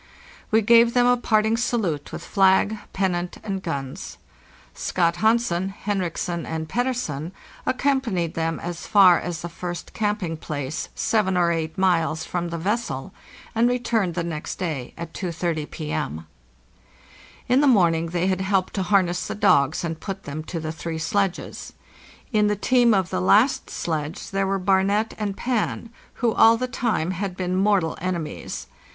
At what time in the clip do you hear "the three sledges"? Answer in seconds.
20.59-21.73